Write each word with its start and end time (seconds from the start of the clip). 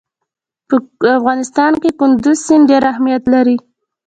په 0.99 1.07
افغانستان 1.19 1.73
کې 1.81 1.89
کندز 1.99 2.37
سیند 2.47 2.65
ډېر 2.69 2.83
اهمیت 2.91 3.23
لري. 3.33 3.57